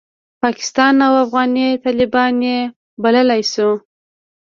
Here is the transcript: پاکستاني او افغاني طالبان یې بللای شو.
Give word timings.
پاکستاني 0.43 1.01
او 1.07 1.13
افغاني 1.23 1.67
طالبان 1.83 2.35
یې 2.47 2.57
بللای 3.01 3.41
شو. 3.53 3.69